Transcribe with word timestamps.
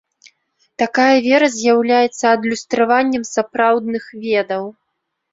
Такая 0.83 1.17
вера 1.25 1.49
з'яўляецца 1.55 2.25
адлюстраваннем 2.37 3.23
сапраўдных 3.33 4.03
ведаў. 4.25 4.63